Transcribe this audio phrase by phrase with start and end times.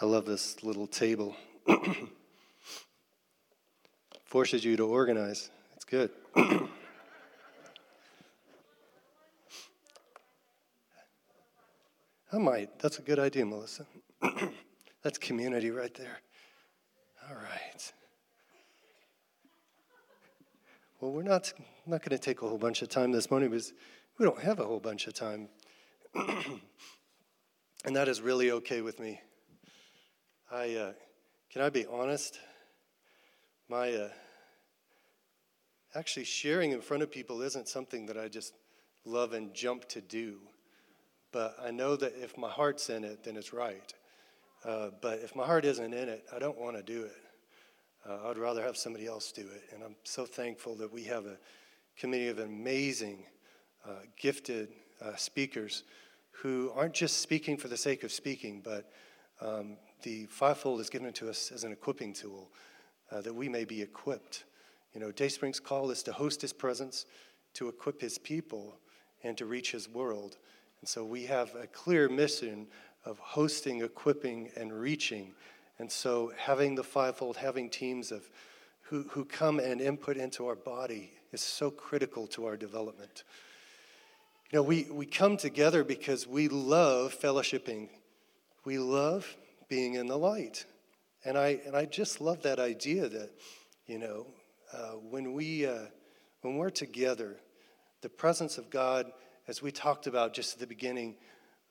[0.00, 1.36] I love this little table.
[4.24, 5.50] Forces you to organize.
[5.76, 6.10] It's good.
[6.36, 6.66] I
[12.38, 12.76] might.
[12.80, 13.86] That's a good idea, Melissa.
[15.04, 16.18] That's community right there.
[17.28, 17.92] All right.
[21.00, 21.52] Well, we're not,
[21.86, 23.72] not going to take a whole bunch of time this morning because
[24.18, 25.48] we don't have a whole bunch of time.
[26.16, 29.20] and that is really okay with me.
[30.50, 30.92] I, uh,
[31.50, 32.38] can I be honest?
[33.68, 34.08] My, uh,
[35.94, 38.52] actually, sharing in front of people isn't something that I just
[39.04, 40.38] love and jump to do.
[41.32, 43.92] But I know that if my heart's in it, then it's right.
[44.64, 47.16] Uh, but if my heart isn't in it, I don't want to do it.
[48.08, 49.62] Uh, I'd rather have somebody else do it.
[49.72, 51.38] And I'm so thankful that we have a
[51.98, 53.24] committee of amazing,
[53.86, 54.68] uh, gifted
[55.00, 55.84] uh, speakers
[56.30, 58.90] who aren't just speaking for the sake of speaking, but
[59.40, 62.50] um, the fivefold is given to us as an equipping tool
[63.10, 64.44] uh, that we may be equipped.
[64.92, 67.06] You know, Dayspring's call is to host his presence,
[67.54, 68.78] to equip his people,
[69.22, 70.36] and to reach his world.
[70.80, 72.66] And so we have a clear mission
[73.04, 75.32] of hosting, equipping, and reaching.
[75.78, 78.28] And so having the fivefold, having teams of
[78.82, 83.24] who, who come and input into our body is so critical to our development.
[84.50, 87.88] You know, we, we come together because we love fellowshipping.
[88.64, 89.36] We love
[89.68, 90.64] being in the light.
[91.24, 93.30] And I, and I just love that idea that,
[93.86, 94.26] you know,
[94.72, 95.86] uh, when, we, uh,
[96.42, 97.36] when we're together,
[98.02, 99.10] the presence of God
[99.46, 101.16] as we talked about just at the beginning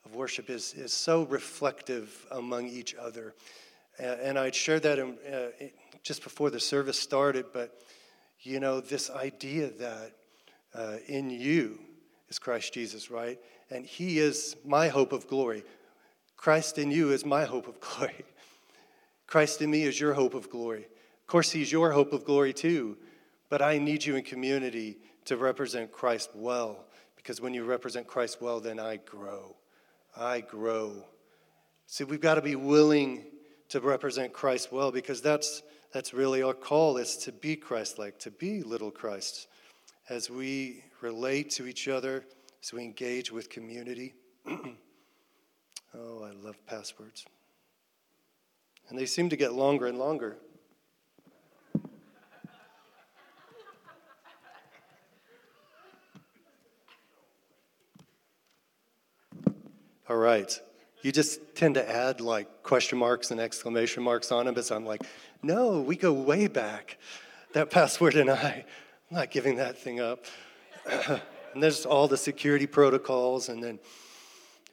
[0.04, 3.34] of worship, is, is so reflective among each other.
[3.98, 5.66] And I'd shared that in, uh,
[6.02, 7.80] just before the service started, but
[8.40, 10.12] you know, this idea that
[10.74, 11.78] uh, in you
[12.28, 13.38] is Christ Jesus, right?
[13.70, 15.64] And He is my hope of glory.
[16.44, 18.22] Christ in you is my hope of glory.
[19.26, 20.84] Christ in me is your hope of glory.
[20.84, 22.98] Of course, He's your hope of glory too,
[23.48, 26.84] but I need you in community to represent Christ well.
[27.16, 29.56] Because when you represent Christ well, then I grow.
[30.14, 31.06] I grow.
[31.86, 33.24] See, we've got to be willing
[33.70, 35.62] to represent Christ well because that's,
[35.94, 39.46] that's really our call is to be Christ like, to be little Christ
[40.10, 42.22] as we relate to each other,
[42.62, 44.12] as we engage with community.
[45.96, 47.24] oh, I love passwords.
[48.88, 50.36] And they seem to get longer and longer.
[60.08, 60.60] All right.
[61.02, 64.84] You just tend to add like question marks and exclamation marks on them, but I'm
[64.84, 65.02] like,
[65.42, 66.98] no, we go way back.
[67.52, 68.64] That password and I,
[69.10, 70.24] I'm not giving that thing up.
[71.08, 73.78] and there's all the security protocols, and then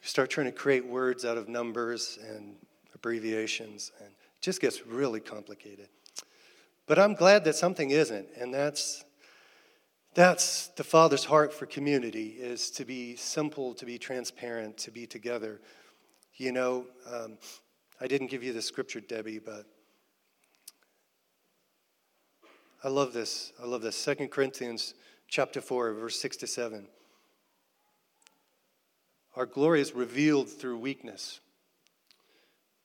[0.01, 2.55] start trying to create words out of numbers and
[2.93, 5.89] abbreviations, and it just gets really complicated.
[6.87, 9.05] But I'm glad that something isn't, and that's
[10.13, 15.07] that's the Father's heart for community is to be simple, to be transparent, to be
[15.07, 15.61] together.
[16.35, 17.37] You know, um,
[18.01, 19.65] I didn't give you the scripture, Debbie, but
[22.83, 23.53] I love this.
[23.61, 23.95] I love this.
[23.95, 24.95] Second Corinthians
[25.29, 26.87] chapter 4, verse 6 to 7.
[29.35, 31.39] Our glory is revealed through weakness.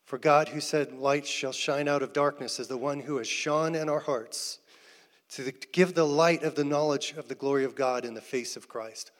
[0.05, 3.27] For God, who said, Light shall shine out of darkness, is the one who has
[3.27, 4.61] shone in our hearts
[5.31, 8.57] to give the light of the knowledge of the glory of God in the face
[8.57, 9.11] of Christ.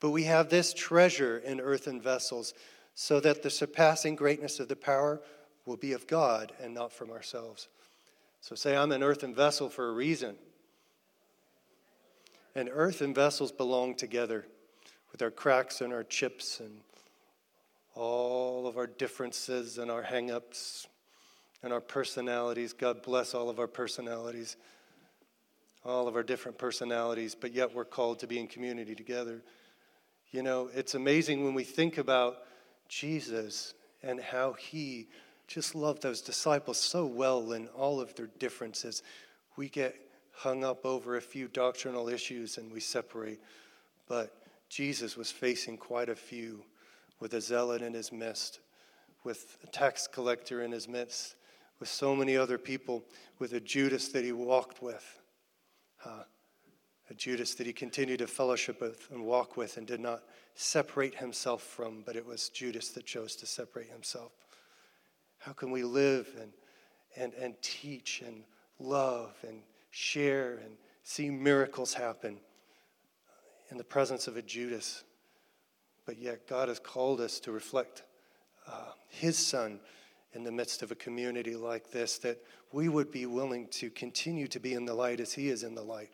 [0.00, 2.54] But we have this treasure in earthen vessels
[2.94, 5.20] so that the surpassing greatness of the power
[5.64, 7.68] will be of God and not from ourselves.
[8.40, 10.34] So say, I'm an earthen vessel for a reason.
[12.56, 14.46] And earthen vessels belong together
[15.18, 16.78] with our cracks and our chips and
[17.96, 20.86] all of our differences and our hang ups
[21.64, 22.72] and our personalities.
[22.72, 24.56] God bless all of our personalities
[25.84, 29.42] all of our different personalities, but yet we're called to be in community together.
[30.30, 32.42] You know, it's amazing when we think about
[32.88, 35.08] Jesus and how he
[35.46, 39.02] just loved those disciples so well in all of their differences.
[39.56, 39.96] We get
[40.32, 43.40] hung up over a few doctrinal issues and we separate.
[44.08, 44.34] But
[44.68, 46.64] Jesus was facing quite a few
[47.20, 48.60] with a zealot in his midst,
[49.24, 51.36] with a tax collector in his midst,
[51.80, 53.04] with so many other people,
[53.38, 55.20] with a Judas that he walked with
[56.04, 56.24] uh,
[57.10, 60.22] a Judas that he continued to fellowship with and walk with and did not
[60.54, 64.32] separate himself from, but it was Judas that chose to separate himself.
[65.38, 66.52] How can we live and,
[67.16, 68.42] and, and teach and
[68.78, 72.38] love and share and see miracles happen
[73.70, 75.04] in the presence of a Judas?
[76.06, 78.02] But yet, God has called us to reflect
[78.66, 79.80] uh, his son
[80.32, 82.38] in the midst of a community like this, that
[82.72, 85.74] we would be willing to continue to be in the light as He is in
[85.74, 86.10] the light.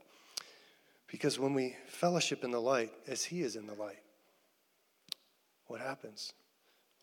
[1.09, 3.99] Because when we fellowship in the light as He is in the light,
[5.67, 6.33] what happens?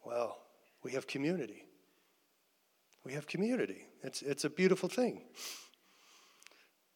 [0.06, 0.38] Well,
[0.83, 1.65] we have community.
[3.04, 3.86] We have community.
[4.04, 5.24] It's, it's a beautiful thing.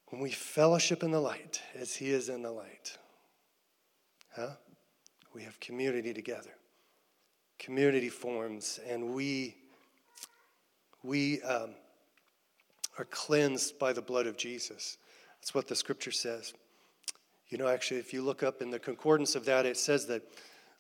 [0.08, 2.98] When we fellowship in the light as He is in the light,
[4.36, 4.52] huh?
[5.34, 6.52] We have community together.
[7.60, 9.56] Community forms, and we,
[11.04, 11.72] we um,
[12.98, 14.98] are cleansed by the blood of Jesus.
[15.40, 16.54] That's what the scripture says.
[17.50, 20.24] You know, actually, if you look up in the concordance of that, it says that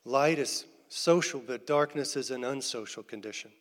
[0.03, 3.51] light is social, but darkness is an unsocial condition.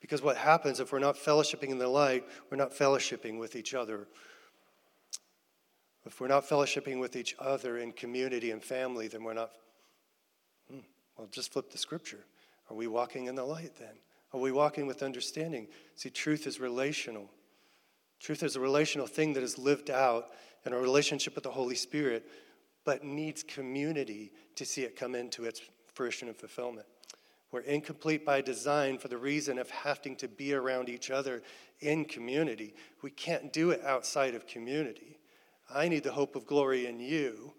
[0.00, 3.74] Because what happens if we're not fellowshipping in the light, we're not fellowshipping with each
[3.74, 4.08] other.
[6.06, 9.50] If we're not fellowshipping with each other in community and family, then we're not.
[10.70, 10.80] Hmm,
[11.16, 12.24] well, just flip the scripture.
[12.70, 13.94] Are we walking in the light then?
[14.32, 15.66] Are we walking with understanding?
[15.96, 17.28] See, truth is relational.
[18.20, 20.28] Truth is a relational thing that is lived out
[20.64, 22.24] in a relationship with the Holy Spirit,
[22.84, 25.60] but needs community to see it come into its
[25.92, 26.86] fruition and fulfillment.
[27.50, 31.42] We're incomplete by design for the reason of having to be around each other
[31.80, 32.74] in community.
[33.02, 35.18] We can't do it outside of community.
[35.74, 37.54] I need the hope of glory in you.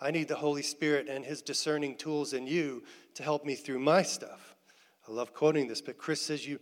[0.00, 2.84] I need the Holy Spirit and His discerning tools in you
[3.14, 4.54] to help me through my stuff.
[5.08, 6.58] I love quoting this, but Chris says you,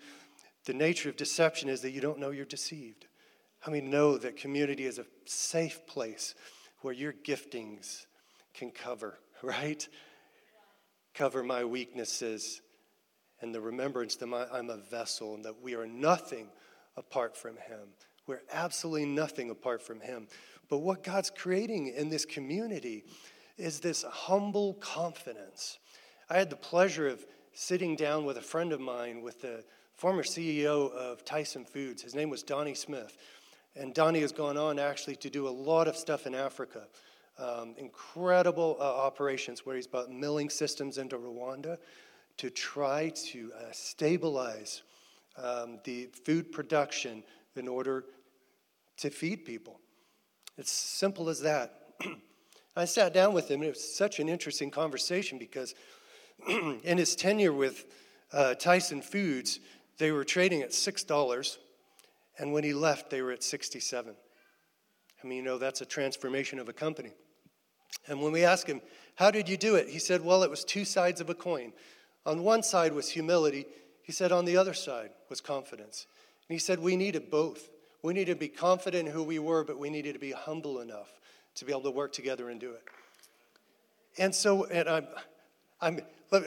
[0.66, 3.06] the nature of deception is that you don't know you're deceived.
[3.60, 6.34] How many know that community is a safe place
[6.82, 8.06] where your giftings
[8.52, 9.86] can cover, right?
[11.14, 12.60] Cover my weaknesses
[13.40, 16.48] and the remembrance that I'm a vessel and that we are nothing
[16.96, 17.88] apart from Him.
[18.26, 20.28] We're absolutely nothing apart from Him.
[20.68, 23.04] But what God's creating in this community
[23.56, 25.78] is this humble confidence.
[26.28, 29.64] I had the pleasure of sitting down with a friend of mine, with the
[29.96, 32.02] former CEO of Tyson Foods.
[32.02, 33.16] His name was Donnie Smith.
[33.76, 36.82] And Donnie has gone on actually to do a lot of stuff in Africa.
[37.38, 41.78] Um, incredible uh, operations where he's brought milling systems into Rwanda
[42.36, 44.82] to try to uh, stabilize
[45.36, 47.24] um, the food production
[47.56, 48.04] in order
[48.98, 49.80] to feed people.
[50.56, 51.80] It's simple as that.
[52.76, 55.74] I sat down with him, and it was such an interesting conversation because
[56.48, 57.86] in his tenure with
[58.32, 59.60] uh, Tyson Foods,
[59.98, 61.56] they were trading at $6,
[62.38, 64.14] and when he left, they were at 67
[65.24, 67.12] I mean, you know, that's a transformation of a company.
[68.06, 68.82] And when we asked him,
[69.14, 69.88] How did you do it?
[69.88, 71.72] He said, Well, it was two sides of a coin.
[72.26, 73.66] On one side was humility,
[74.02, 76.06] he said, on the other side was confidence.
[76.48, 77.70] And he said, We needed both.
[78.04, 80.80] We needed to be confident in who we were, but we needed to be humble
[80.80, 81.10] enough
[81.54, 82.82] to be able to work together and do it.
[84.18, 85.06] And so, and I'm,
[85.80, 86.00] I'm,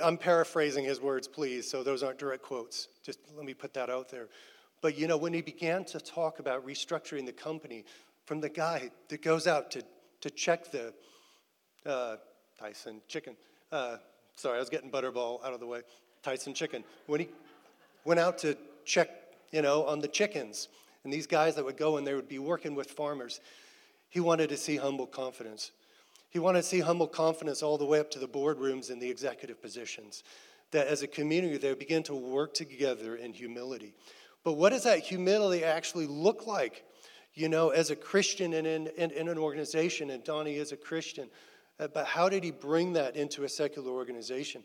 [0.04, 2.90] I'm paraphrasing his words, please, so those aren't direct quotes.
[3.04, 4.28] Just let me put that out there.
[4.82, 7.86] But you know, when he began to talk about restructuring the company,
[8.26, 9.82] from the guy that goes out to,
[10.22, 10.94] to check the
[11.88, 12.18] uh,
[12.60, 13.36] Tyson chicken,
[13.72, 13.98] uh,
[14.36, 15.82] sorry, I was getting Butterball out of the way,
[16.22, 17.30] Tyson chicken, when he
[18.06, 18.56] went out to
[18.86, 19.10] check,
[19.52, 20.68] you know, on the chickens,
[21.08, 23.40] and these guys that would go and they would be working with farmers,
[24.10, 25.72] he wanted to see humble confidence.
[26.30, 29.10] He wanted to see humble confidence all the way up to the boardrooms and the
[29.10, 30.26] executive positions.
[30.72, 33.94] That as a community, they begin to work together in humility.
[34.44, 36.84] But what does that humility actually look like?
[37.34, 40.78] You know, as a Christian and in, in, in an organization, and Donnie is a
[40.78, 41.30] Christian,
[41.80, 44.62] uh, but how did he bring that into a secular organization?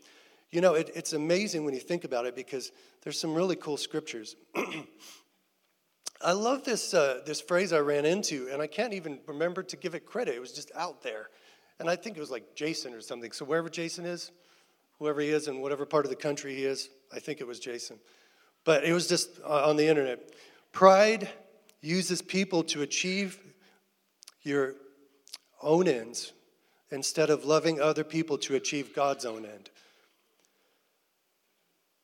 [0.50, 2.72] You know, it, it's amazing when you think about it because
[3.02, 4.34] there's some really cool scriptures.
[6.24, 9.76] I love this, uh, this phrase I ran into, and I can't even remember to
[9.76, 10.34] give it credit.
[10.34, 11.28] It was just out there.
[11.78, 13.32] And I think it was like Jason or something.
[13.32, 14.30] So wherever Jason is,
[14.98, 17.58] whoever he is in whatever part of the country he is, I think it was
[17.58, 17.98] Jason.
[18.64, 20.30] But it was just uh, on the internet.
[20.70, 21.28] Pride
[21.80, 23.38] uses people to achieve
[24.42, 24.74] your
[25.60, 26.32] own ends
[26.90, 29.70] instead of loving other people to achieve God's own end.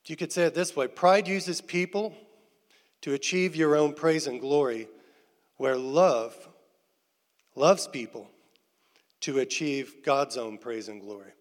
[0.07, 2.15] You could say it this way pride uses people
[3.03, 4.89] to achieve your own praise and glory,
[5.57, 6.49] where love
[7.55, 8.31] loves people
[9.21, 11.33] to achieve God's own praise and glory.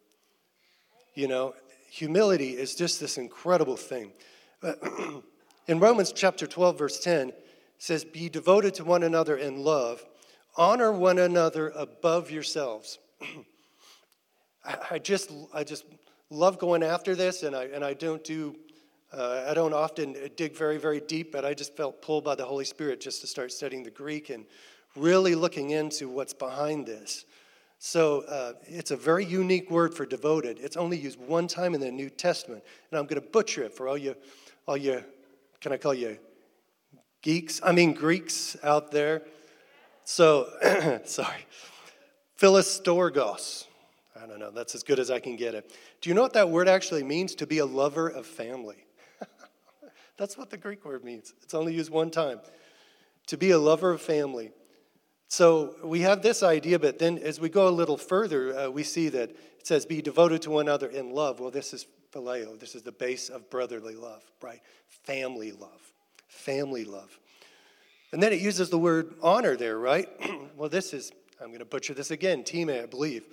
[1.14, 1.54] You know,
[1.90, 4.12] humility is just this incredible thing.
[5.68, 7.34] In Romans chapter 12, verse 10,
[7.78, 10.04] says, Be devoted to one another in love,
[10.56, 13.00] honor one another above yourselves.
[14.92, 15.86] I, just, I just
[16.30, 18.56] love going after this, and I, and I don't do
[19.14, 22.46] uh, I don't often dig very, very deep, but I just felt pulled by the
[22.46, 24.46] Holy Spirit just to start studying the Greek and
[24.96, 27.26] really looking into what's behind this.
[27.80, 30.60] So uh, it's a very unique word for devoted.
[30.60, 33.74] It's only used one time in the New Testament, and I'm going to butcher it
[33.74, 34.16] for all you,
[34.68, 35.04] all you
[35.62, 36.18] can I call you
[37.22, 37.60] geeks?
[37.64, 39.24] I mean, Greeks out there.
[40.04, 40.48] So,
[41.06, 41.46] sorry.
[42.40, 43.66] Philistorgos.
[44.16, 45.72] I don't know, that's as good as I can get it.
[46.02, 47.36] Do you know what that word actually means?
[47.36, 48.86] To be a lover of family.
[50.18, 51.34] That's what the Greek word means.
[51.44, 52.40] It's only used one time.
[53.28, 54.52] To be a lover of family.
[55.28, 58.84] So we have this idea, but then as we go a little further, uh, we
[58.84, 61.40] see that it says, be devoted to one another in love.
[61.40, 62.58] Well, this is phileo.
[62.58, 64.62] This is the base of brotherly love, right?
[65.04, 65.92] Family love.
[66.28, 67.20] Family love.
[68.14, 70.08] And then it uses the word honor there, right?
[70.58, 73.26] well, this is, I'm going to butcher this again, time, I believe.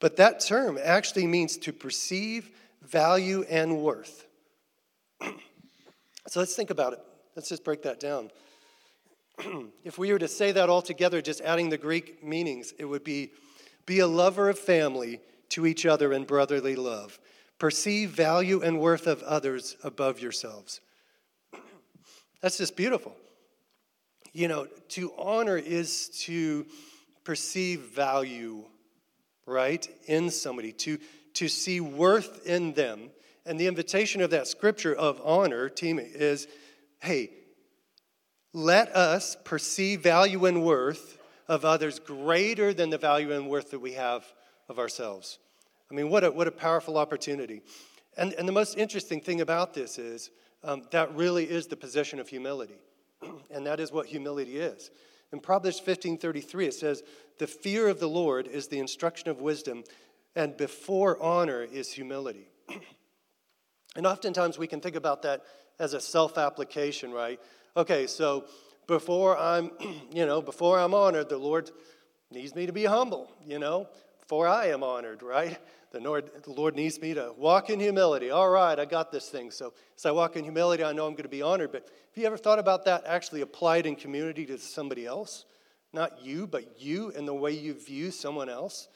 [0.00, 2.50] But that term actually means to perceive
[2.82, 4.26] value and worth.
[6.28, 7.00] so let's think about it.
[7.34, 8.30] Let's just break that down.
[9.84, 13.04] if we were to say that all together, just adding the Greek meanings, it would
[13.04, 13.30] be
[13.84, 17.18] be a lover of family to each other in brotherly love.
[17.58, 20.80] Perceive value and worth of others above yourselves.
[22.42, 23.16] That's just beautiful.
[24.32, 26.66] You know, to honor is to
[27.24, 28.64] perceive value
[29.46, 30.98] right, in somebody, to,
[31.34, 33.10] to see worth in them.
[33.46, 36.48] And the invitation of that scripture of honor, team, is
[37.00, 37.30] hey,
[38.52, 43.78] let us perceive value and worth of others greater than the value and worth that
[43.78, 44.24] we have
[44.68, 45.38] of ourselves.
[45.90, 47.62] I mean, what a, what a powerful opportunity.
[48.16, 50.30] And, and the most interesting thing about this is
[50.64, 52.80] um, that really is the position of humility.
[53.50, 54.90] and that is what humility is.
[55.32, 57.02] In Proverbs 15:33 it says,
[57.38, 59.84] "The fear of the Lord is the instruction of wisdom,
[60.34, 62.48] and before honor is humility."
[63.96, 65.42] and oftentimes we can think about that
[65.78, 67.40] as a self-application, right?
[67.76, 68.44] Okay, so
[68.86, 69.70] before I'm,
[70.12, 71.70] you know, before I'm honored, the Lord
[72.30, 73.88] needs me to be humble, you know,
[74.20, 75.58] before I am honored, right?
[75.92, 78.30] The Lord, the Lord needs me to walk in humility.
[78.30, 79.50] All right, I got this thing.
[79.50, 81.72] So as I walk in humility, I know I'm going to be honored.
[81.72, 85.44] But have you ever thought about that actually applied in community to somebody else?
[85.92, 88.88] Not you, but you and the way you view someone else?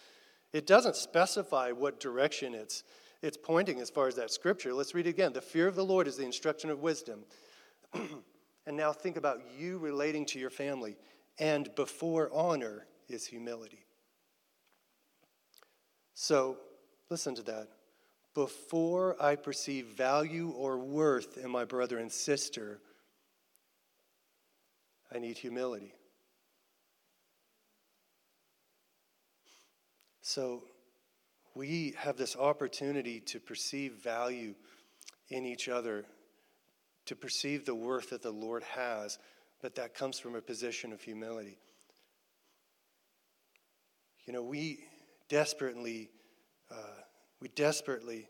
[0.52, 2.82] It doesn't specify what direction it's,
[3.22, 4.72] it's pointing as far as that scripture.
[4.72, 5.32] Let's read it again.
[5.32, 7.20] The fear of the Lord is the instruction of wisdom.
[7.94, 10.96] and now think about you relating to your family.
[11.38, 13.84] And before honor is humility.
[16.14, 16.58] So
[17.10, 17.68] Listen to that.
[18.34, 22.80] Before I perceive value or worth in my brother and sister,
[25.12, 25.92] I need humility.
[30.22, 30.62] So
[31.60, 34.54] we have this opportunity to perceive value
[35.28, 36.06] in each other,
[37.04, 39.18] to perceive the worth that the Lord has,
[39.60, 41.58] but that comes from a position of humility.
[44.24, 44.78] You know, we
[45.28, 46.08] desperately
[46.70, 47.02] uh,
[47.42, 48.26] we desperately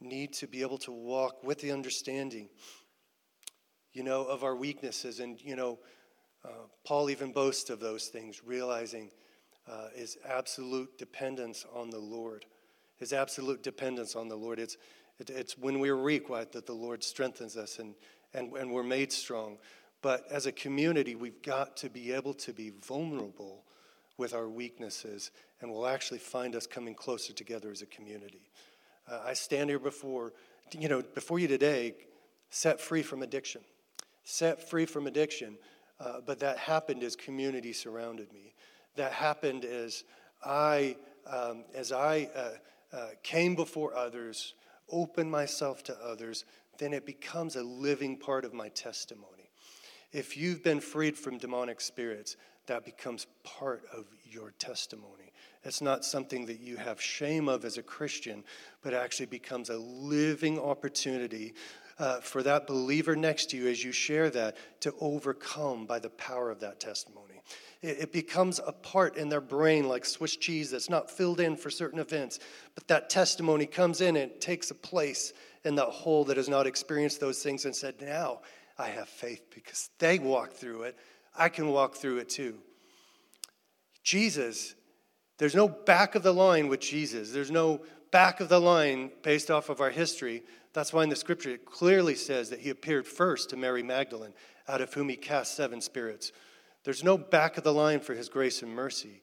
[0.00, 2.48] need to be able to walk with the understanding,
[3.92, 5.18] you know, of our weaknesses.
[5.18, 5.80] And, you know,
[6.44, 9.10] uh, Paul even boasts of those things, realizing
[9.70, 12.44] uh, his absolute dependence on the Lord.
[12.96, 14.58] His absolute dependence on the Lord.
[14.58, 14.76] It's,
[15.18, 17.94] it, it's when we're weak right, that the Lord strengthens us and,
[18.32, 19.58] and, and we're made strong.
[20.02, 23.64] But as a community, we've got to be able to be vulnerable
[24.16, 28.48] with our weaknesses, and will actually find us coming closer together as a community.
[29.10, 30.32] Uh, I stand here before,
[30.78, 31.94] you know, before you today,
[32.50, 33.62] set free from addiction,
[34.22, 35.58] set free from addiction.
[36.00, 38.52] Uh, but that happened as community surrounded me.
[38.96, 40.04] That happened is
[40.44, 40.96] I,
[41.26, 44.54] um, as I uh, uh came before others,
[44.90, 46.44] opened myself to others.
[46.78, 49.50] Then it becomes a living part of my testimony.
[50.12, 52.36] If you've been freed from demonic spirits,
[52.66, 55.32] that becomes part of your testimony.
[55.64, 58.44] It's not something that you have shame of as a Christian,
[58.82, 61.54] but actually becomes a living opportunity
[61.98, 66.10] uh, for that believer next to you as you share that to overcome by the
[66.10, 67.33] power of that testimony.
[67.84, 71.56] It, it becomes a part in their brain like Swiss cheese that's not filled in
[71.56, 72.40] for certain events,
[72.74, 75.32] but that testimony comes in and takes a place
[75.64, 78.40] in that hole that has not experienced those things and said, Now
[78.78, 80.98] I have faith because they walked through it
[81.36, 82.58] I can walk through it too.
[84.02, 84.74] Jesus,
[85.38, 87.32] there's no back of the line with Jesus.
[87.32, 90.42] There's no back of the line based off of our history.
[90.72, 94.34] That's why in the scripture it clearly says that he appeared first to Mary Magdalene,
[94.68, 96.32] out of whom he cast seven spirits.
[96.84, 99.22] There's no back of the line for his grace and mercy.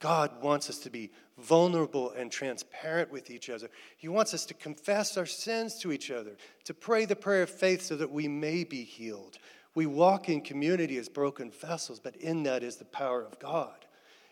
[0.00, 3.70] God wants us to be vulnerable and transparent with each other.
[3.96, 6.32] He wants us to confess our sins to each other,
[6.64, 9.38] to pray the prayer of faith so that we may be healed.
[9.74, 13.86] We walk in community as broken vessels, but in that is the power of God.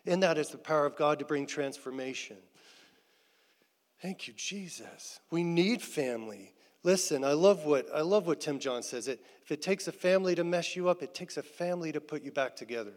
[0.04, 2.36] In that is the power of God to bring transformation.
[4.02, 5.20] Thank you, Jesus.
[5.30, 6.52] We need family.
[6.82, 9.06] Listen, I love what I love what Tim John says.
[9.08, 12.00] It if it takes a family to mess you up, it takes a family to
[12.00, 12.92] put you back together.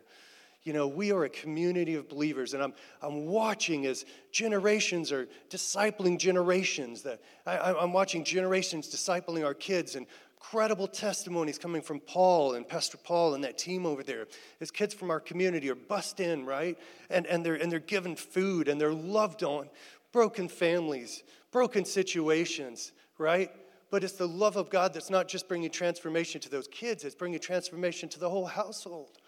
[0.63, 5.27] You know, we are a community of believers, and I'm, I'm watching as generations are
[5.49, 7.01] discipling generations.
[7.01, 10.07] That I, I'm watching generations discipling our kids, and
[10.43, 14.27] incredible testimonies coming from Paul and Pastor Paul and that team over there.
[14.59, 16.77] As kids from our community are bussed in, right?
[17.09, 19.69] And, and, they're, and they're given food and they're loved on.
[20.11, 23.51] Broken families, broken situations, right?
[23.93, 27.13] But it's the love of God that's not just bringing transformation to those kids, it's
[27.13, 29.19] bringing transformation to the whole household.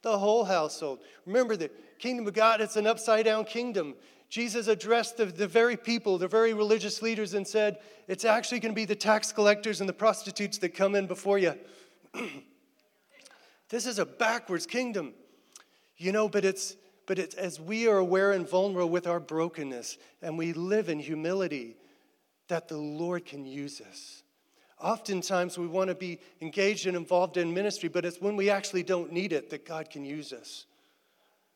[0.00, 1.00] The whole household.
[1.26, 3.94] Remember, the kingdom of God, it's an upside down kingdom.
[4.30, 8.72] Jesus addressed the, the very people, the very religious leaders, and said, It's actually going
[8.72, 11.54] to be the tax collectors and the prostitutes that come in before you.
[13.68, 15.12] this is a backwards kingdom.
[15.98, 19.98] You know, but it's but it's as we are aware and vulnerable with our brokenness
[20.22, 21.76] and we live in humility
[22.48, 24.22] that the Lord can use us.
[24.80, 28.82] Oftentimes, we want to be engaged and involved in ministry, but it's when we actually
[28.82, 30.66] don't need it that God can use us.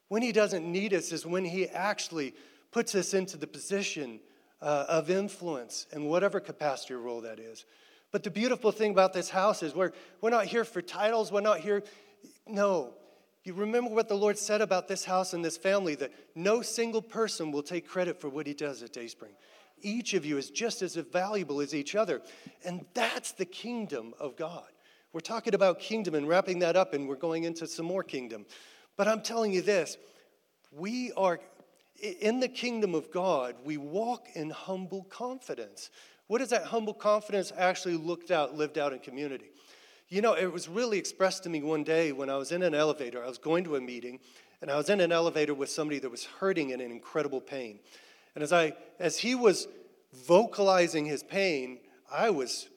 [0.09, 2.35] When He doesn't need us is when He actually
[2.73, 4.21] puts us into the position
[4.61, 7.65] uh, of influence in whatever capacity or role that is.
[8.11, 11.41] But the beautiful thing about this house is we're, we're not here for titles, we're
[11.41, 11.83] not here.
[12.47, 12.95] No.
[13.45, 17.03] You remember what the Lord said about this house and this family that no single
[17.03, 19.33] person will take credit for what He does at Dayspring
[19.83, 22.23] each of you is just as valuable as each other.
[22.65, 24.65] And that's the kingdom of God.
[25.13, 28.47] We're talking about kingdom and wrapping that up, and we're going into some more kingdom.
[28.97, 29.99] But I'm telling you this
[30.71, 31.39] we are
[32.21, 35.91] in the kingdom of God, we walk in humble confidence.
[36.27, 39.51] What does that humble confidence actually looked out, lived out in community?
[40.09, 42.75] You know, it was really expressed to me one day when I was in an
[42.75, 43.23] elevator.
[43.23, 44.19] I was going to a meeting,
[44.61, 47.79] and I was in an elevator with somebody that was hurting and in incredible pain.
[48.35, 49.69] And as I as he was
[50.27, 51.79] vocalizing his pain,
[52.11, 52.69] I was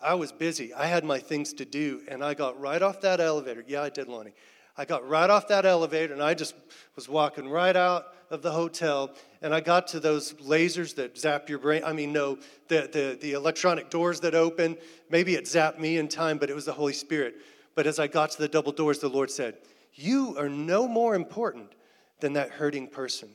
[0.00, 0.74] I was busy.
[0.74, 3.64] I had my things to do, and I got right off that elevator.
[3.66, 4.34] Yeah, I did, Lonnie.
[4.76, 6.54] I got right off that elevator, and I just
[6.96, 11.48] was walking right out of the hotel, and I got to those lasers that zap
[11.48, 11.82] your brain.
[11.82, 14.76] I mean, no, the, the, the electronic doors that open.
[15.08, 17.36] Maybe it zapped me in time, but it was the Holy Spirit.
[17.74, 19.56] But as I got to the double doors, the Lord said,
[19.94, 21.72] You are no more important
[22.20, 23.30] than that hurting person.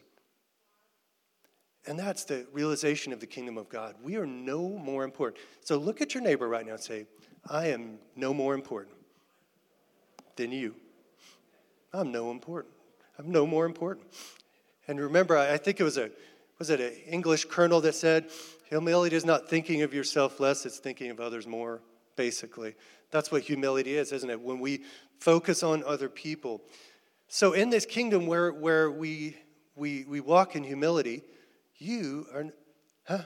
[1.87, 3.95] And that's the realization of the kingdom of God.
[4.03, 5.43] We are no more important.
[5.61, 7.05] So look at your neighbor right now and say,
[7.49, 8.95] I am no more important
[10.35, 10.75] than you.
[11.91, 12.73] I'm no important.
[13.17, 14.07] I'm no more important.
[14.87, 16.11] And remember, I think it was a
[16.61, 18.29] was it an English colonel that said,
[18.69, 21.81] humility is not thinking of yourself less, it's thinking of others more,
[22.15, 22.75] basically.
[23.09, 24.39] That's what humility is, isn't it?
[24.39, 24.83] When we
[25.19, 26.61] focus on other people.
[27.29, 29.37] So in this kingdom where, where we,
[29.75, 31.23] we, we walk in humility,
[31.81, 32.45] you are,
[33.05, 33.23] huh?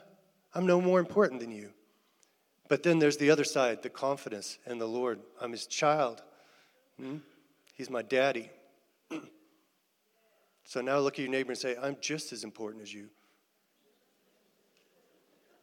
[0.54, 1.72] I'm no more important than you.
[2.70, 5.20] But then there's the other side, the confidence in the Lord.
[5.42, 6.24] I'm his child.
[7.00, 7.18] Hmm?
[7.74, 8.50] He's my daddy.
[10.64, 13.10] so now look at your neighbor and say, I'm just as important as you.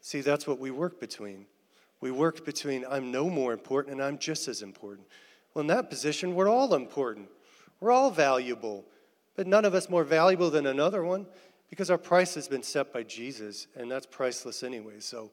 [0.00, 1.46] See, that's what we work between.
[2.00, 5.07] We work between I'm no more important and I'm just as important.
[5.55, 7.28] Well, in that position, we're all important.
[7.81, 8.85] We're all valuable,
[9.35, 11.26] but none of us more valuable than another one
[11.72, 15.00] because our price has been set by Jesus, and that's priceless anyway.
[15.00, 15.30] So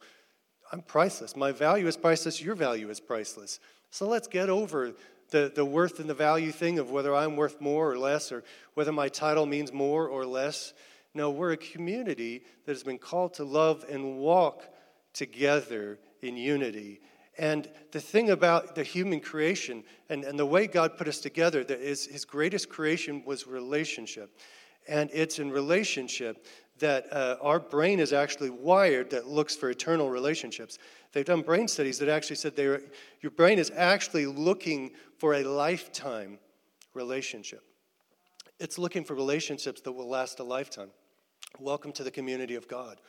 [0.71, 1.36] I'm priceless.
[1.36, 2.41] My value is priceless.
[2.41, 3.60] Your value is priceless.
[3.89, 4.93] So let's get over
[5.32, 8.45] the, the worth and the value thing of whether I'm worth more or less, or
[8.75, 10.71] whether my title means more or less.
[11.13, 14.63] No, we're a community that has been called to love and walk
[15.12, 17.02] together in unity.
[17.38, 21.65] And the thing about the human creation and, and the way God put us together,
[21.65, 24.39] that is his greatest creation was relationship.
[24.88, 26.46] And it's in relationship
[26.80, 30.80] that uh, our brain is actually wired that looks for eternal relationships.
[31.12, 36.39] They've done brain studies that actually said your brain is actually looking for a lifetime
[36.94, 37.63] relationship.
[38.60, 40.89] It's looking for relationships that will last a lifetime.
[41.60, 43.00] Welcome to the community of God.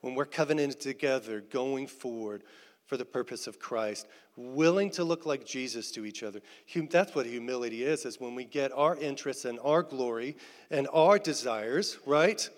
[0.00, 2.42] When we're covenanted together, going forward,
[2.86, 6.40] for the purpose of Christ, willing to look like Jesus to each other.
[6.90, 10.36] That's what humility is, is when we get our interests and our glory
[10.70, 12.48] and our desires, right?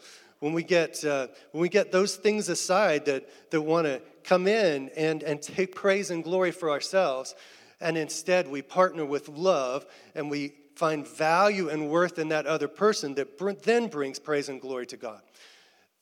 [0.41, 4.47] When we get, uh, when we get those things aside that, that want to come
[4.47, 7.35] in and, and take praise and glory for ourselves,
[7.81, 12.69] and instead we partner with love and we find value and worth in that other
[12.69, 15.21] person that br- then brings praise and glory to God.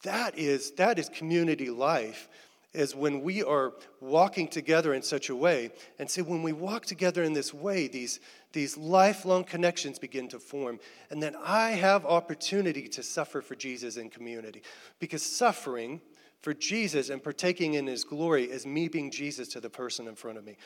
[0.02, 2.28] That is, that is community life
[2.74, 5.70] is when we are walking together in such a way.
[5.98, 8.20] And see, when we walk together in this way, these,
[8.52, 10.80] these lifelong connections begin to form.
[11.10, 14.62] And then I have opportunity to suffer for Jesus in community.
[14.98, 16.00] Because suffering,
[16.42, 20.16] for Jesus and partaking in his glory is me being Jesus to the person in
[20.16, 20.56] front of me.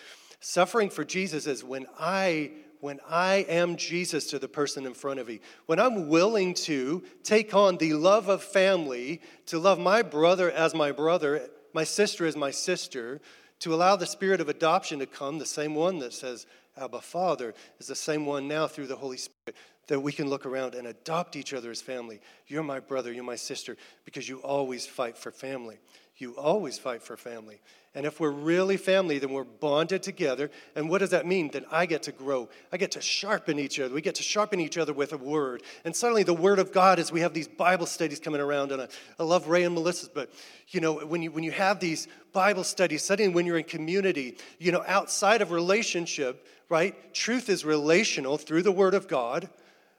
[0.41, 5.19] Suffering for Jesus is when I when I am Jesus to the person in front
[5.19, 5.41] of me.
[5.65, 10.75] When I'm willing to take on the love of family, to love my brother as
[10.75, 13.21] my brother, my sister is my sister,
[13.59, 17.53] to allow the spirit of adoption to come, the same one that says Abba Father
[17.79, 19.55] is the same one now through the Holy Spirit
[19.89, 22.19] that we can look around and adopt each other as family.
[22.47, 25.77] You're my brother, you're my sister, because you always fight for family.
[26.17, 27.61] You always fight for family.
[27.97, 30.51] And if we're really family, then we're bonded together.
[30.75, 31.49] And what does that mean?
[31.51, 32.51] Then I get to grow.
[32.71, 33.95] I get to sharpen each other.
[33.95, 35.63] We get to sharpen each other with a word.
[35.83, 38.83] And suddenly, the word of God, is we have these Bible studies coming around, and
[38.83, 40.31] I, I love Ray and Melissa's, but
[40.69, 44.37] you know, when you when you have these Bible studies, suddenly when you're in community,
[44.59, 47.15] you know, outside of relationship, right?
[47.15, 49.49] Truth is relational through the word of God.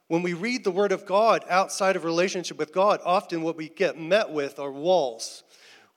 [0.08, 3.68] When we read the Word of God outside of relationship with God, often what we
[3.68, 5.44] get met with are walls.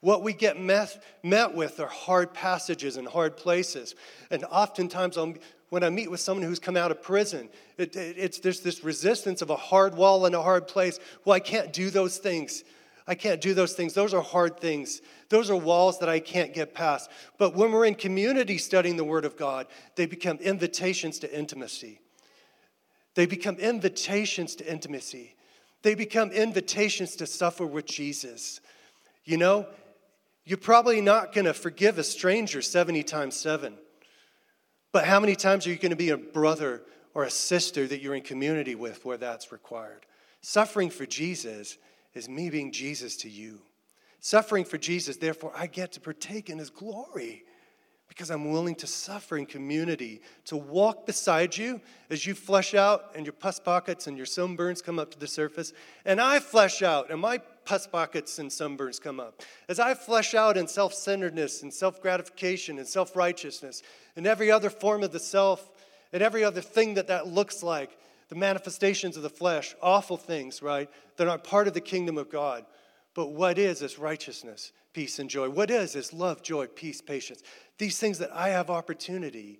[0.00, 3.94] What we get met, met with are hard passages and hard places.
[4.30, 5.34] And oftentimes, I'll,
[5.68, 8.82] when I meet with someone who's come out of prison, it, it, it's, there's this
[8.82, 10.98] resistance of a hard wall and a hard place.
[11.24, 12.64] Well, I can't do those things.
[13.06, 13.92] I can't do those things.
[13.92, 15.02] Those are hard things.
[15.28, 17.10] Those are walls that I can't get past.
[17.38, 22.00] But when we're in community studying the Word of God, they become invitations to intimacy.
[23.14, 25.34] They become invitations to intimacy.
[25.82, 28.60] They become invitations to suffer with Jesus.
[29.24, 29.66] You know,
[30.44, 33.76] you're probably not going to forgive a stranger 70 times 7.
[34.92, 36.82] But how many times are you going to be a brother
[37.14, 40.06] or a sister that you're in community with where that's required?
[40.40, 41.78] Suffering for Jesus
[42.14, 43.60] is me being Jesus to you.
[44.20, 47.44] Suffering for Jesus, therefore, I get to partake in his glory
[48.08, 53.12] because I'm willing to suffer in community, to walk beside you as you flesh out
[53.14, 55.72] and your pus pockets and your sunburns come up to the surface,
[56.04, 59.42] and I flesh out and my pus pockets and sunburns come up.
[59.68, 63.82] As I flesh out in self centeredness and self gratification and self righteousness
[64.16, 65.70] and every other form of the self
[66.12, 67.96] and every other thing that that looks like,
[68.28, 70.88] the manifestations of the flesh, awful things, right?
[71.16, 72.64] They're not part of the kingdom of God.
[73.14, 75.48] But what is is righteousness, peace, and joy.
[75.48, 77.42] What is is love, joy, peace, patience.
[77.78, 79.58] These things that I have opportunity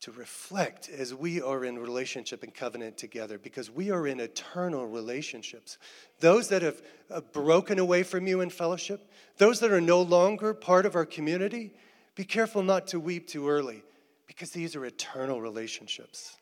[0.00, 4.86] to reflect as we are in relationship and covenant together because we are in eternal
[4.86, 5.78] relationships.
[6.20, 10.54] Those that have uh, broken away from you in fellowship, those that are no longer
[10.54, 11.72] part of our community,
[12.14, 13.82] be careful not to weep too early
[14.26, 16.36] because these are eternal relationships.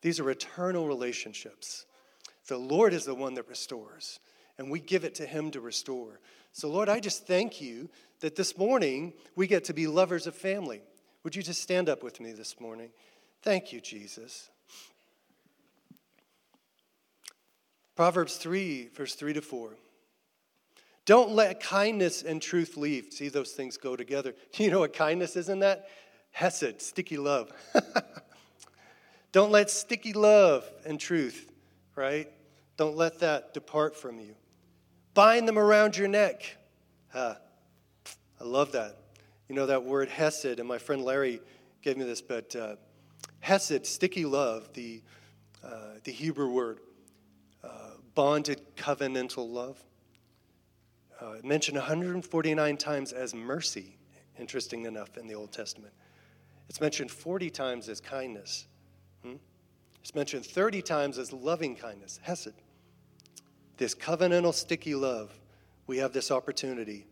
[0.00, 1.84] These are eternal relationships.
[2.48, 4.20] The Lord is the one that restores
[4.58, 6.20] and we give it to Him to restore.
[6.52, 7.88] So, Lord, I just thank you
[8.20, 10.82] that this morning we get to be lovers of family.
[11.24, 12.90] Would you just stand up with me this morning?
[13.42, 14.50] Thank you, Jesus.
[17.94, 19.76] Proverbs 3, verse 3 to 4.
[21.04, 23.12] Don't let kindness and truth leave.
[23.12, 24.34] See, those things go together.
[24.56, 25.88] You know what kindness is in that?
[26.30, 27.52] Hesed, sticky love.
[29.32, 31.50] Don't let sticky love and truth,
[31.96, 32.28] right?
[32.76, 34.34] Don't let that depart from you.
[35.14, 36.56] Bind them around your neck.
[37.14, 37.36] I
[38.40, 38.96] love that.
[39.48, 41.40] You know that word hesed, and my friend Larry
[41.82, 42.76] gave me this, but uh,
[43.40, 45.02] hesed, sticky love, the,
[45.64, 46.80] uh, the Hebrew word,
[47.62, 47.68] uh,
[48.14, 49.82] bonded covenantal love.
[51.20, 53.96] Uh, mentioned 149 times as mercy,
[54.38, 55.92] interesting enough, in the Old Testament.
[56.68, 58.66] It's mentioned 40 times as kindness.
[59.24, 59.34] Hmm?
[60.00, 62.54] It's mentioned 30 times as loving kindness, hesed
[63.82, 65.32] this covenantal sticky love,
[65.88, 67.04] we have this opportunity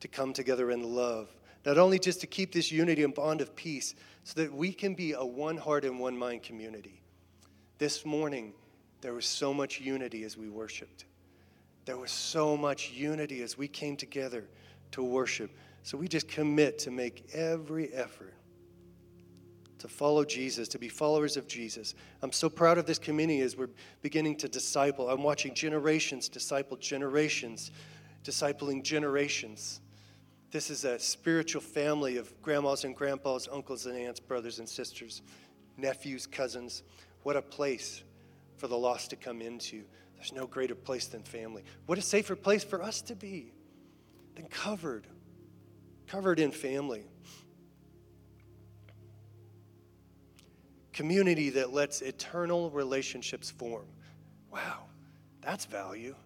[0.00, 1.28] to come together in love.
[1.66, 4.94] Not only just to keep this unity and bond of peace, so that we can
[4.94, 7.02] be a one heart and one mind community.
[7.78, 8.54] This morning,
[9.00, 11.04] there was so much unity as we worshiped.
[11.84, 14.44] There was so much unity as we came together
[14.92, 15.50] to worship.
[15.82, 18.34] So we just commit to make every effort
[19.78, 21.94] to follow Jesus, to be followers of Jesus.
[22.22, 23.68] I'm so proud of this community as we're
[24.02, 25.10] beginning to disciple.
[25.10, 27.72] I'm watching generations disciple generations,
[28.24, 29.80] discipling generations.
[30.50, 35.22] This is a spiritual family of grandmas and grandpas, uncles and aunts, brothers and sisters,
[35.76, 36.82] nephews, cousins.
[37.22, 38.02] What a place
[38.56, 39.84] for the lost to come into.
[40.14, 41.64] There's no greater place than family.
[41.86, 43.52] What a safer place for us to be
[44.34, 45.06] than covered,
[46.06, 47.04] covered in family.
[50.96, 53.84] community that lets eternal relationships form.
[54.50, 54.84] Wow,
[55.42, 56.16] that's value.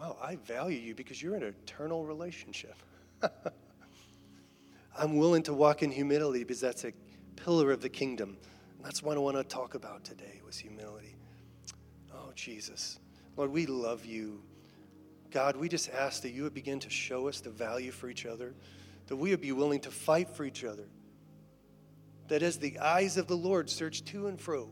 [0.00, 2.74] Wow, I value you because you're in an eternal relationship.
[4.98, 6.92] I'm willing to walk in humility because that's a
[7.36, 8.36] pillar of the kingdom.
[8.76, 11.16] And that's what I want to talk about today was humility.
[12.12, 12.98] Oh, Jesus.
[13.36, 14.42] Lord, we love you.
[15.30, 18.26] God, we just ask that you would begin to show us the value for each
[18.26, 18.54] other,
[19.06, 20.88] that we would be willing to fight for each other.
[22.28, 24.70] That as the eyes of the Lord search to and fro,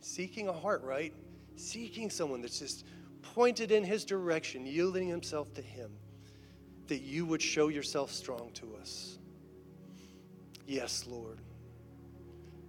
[0.00, 1.14] seeking a heart right,
[1.56, 2.84] seeking someone that's just
[3.22, 5.92] pointed in his direction, yielding himself to him,
[6.92, 9.16] that you would show yourself strong to us.
[10.66, 11.38] Yes, Lord.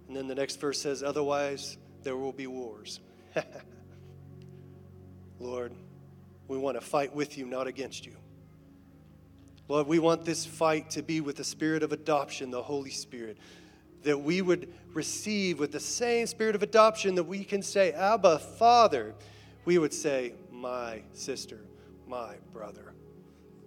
[0.08, 3.00] And then the next verse says, Otherwise, there will be wars.
[5.38, 5.74] Lord,
[6.48, 8.16] we want to fight with you, not against you.
[9.68, 13.36] Lord, we want this fight to be with the spirit of adoption, the Holy Spirit,
[14.04, 18.38] that we would receive with the same spirit of adoption that we can say, Abba,
[18.38, 19.14] Father.
[19.66, 21.60] We would say, My sister,
[22.08, 22.93] my brother.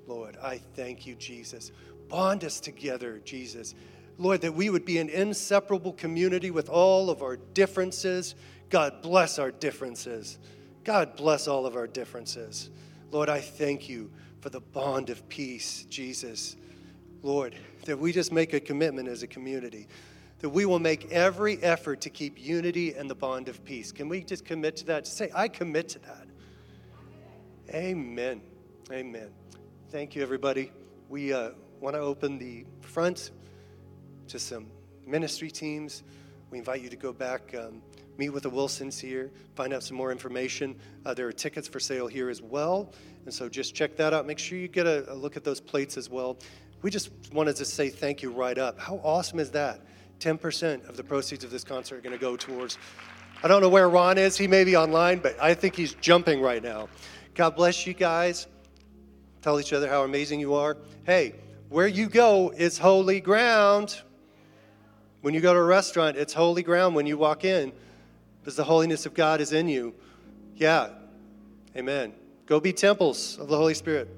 [0.07, 1.71] Lord, I thank you, Jesus.
[2.07, 3.75] Bond us together, Jesus.
[4.17, 8.33] Lord, that we would be an inseparable community with all of our differences.
[8.69, 10.39] God bless our differences.
[10.83, 12.69] God bless all of our differences.
[13.11, 16.55] Lord, I thank you for the bond of peace, Jesus.
[17.21, 19.87] Lord, that we just make a commitment as a community,
[20.39, 23.91] that we will make every effort to keep unity and the bond of peace.
[23.91, 25.07] Can we just commit to that?
[25.07, 26.27] Say, I commit to that.
[27.73, 28.41] Amen.
[28.91, 29.29] Amen.
[29.89, 30.73] Thank you, everybody.
[31.07, 33.31] We uh, want to open the front
[34.27, 34.67] to some
[35.05, 36.03] ministry teams.
[36.51, 37.55] We invite you to go back.
[37.57, 37.81] Um,
[38.17, 40.77] meet with the Wilsons here, find out some more information.
[41.05, 42.91] Uh, there are tickets for sale here as well.
[43.23, 44.27] And so just check that out.
[44.27, 46.37] Make sure you get a, a look at those plates as well.
[46.81, 48.77] We just wanted to say thank you right up.
[48.77, 49.79] How awesome is that?
[50.19, 52.77] 10% of the proceeds of this concert are going to go towards.
[53.41, 54.35] I don't know where Ron is.
[54.35, 56.89] He may be online, but I think he's jumping right now.
[57.35, 58.47] God bless you guys.
[59.47, 60.75] Tell each other how amazing you are.
[61.05, 61.33] Hey,
[61.69, 64.01] where you go is holy ground.
[65.21, 67.71] When you go to a restaurant, it's holy ground when you walk in
[68.41, 69.95] because the holiness of God is in you.
[70.57, 70.89] Yeah.
[71.77, 72.11] Amen.
[72.45, 74.09] Go be temples of the Holy Spirit.